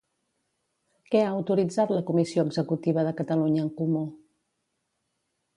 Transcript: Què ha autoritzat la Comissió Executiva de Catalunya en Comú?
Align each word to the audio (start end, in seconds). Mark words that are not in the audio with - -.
Què 1.11 1.21
ha 1.25 1.33
autoritzat 1.33 1.93
la 1.97 2.01
Comissió 2.09 2.47
Executiva 2.47 3.07
de 3.09 3.15
Catalunya 3.23 3.67
en 3.69 3.73
Comú? 3.83 4.05